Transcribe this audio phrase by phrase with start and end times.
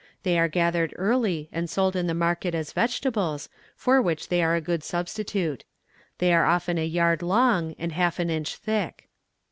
[0.23, 4.55] They are gathered early, and sold in the market as vegetables, for which they are
[4.55, 5.63] a good substitute.
[6.17, 9.09] They are often a yard long, and half an inch thick.